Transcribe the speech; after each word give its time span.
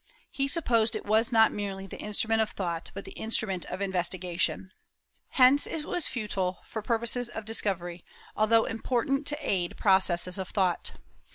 "He 0.31 0.47
supposed 0.47 0.95
it 0.95 1.05
was 1.05 1.31
not 1.31 1.51
merely 1.51 1.85
the 1.85 1.99
instrument 1.99 2.41
of 2.41 2.49
thought, 2.49 2.89
but 2.95 3.05
the 3.05 3.11
instrument 3.11 3.65
of 3.65 3.81
investigation." 3.83 4.71
Hence 5.29 5.67
it 5.67 5.85
was 5.85 6.07
futile 6.07 6.61
for 6.65 6.81
purposes 6.81 7.29
of 7.29 7.45
discovery, 7.45 8.03
although 8.35 8.65
important 8.65 9.27
to 9.27 9.37
aid 9.47 9.77
processes 9.77 10.39
of 10.39 10.49
thought. 10.49 10.93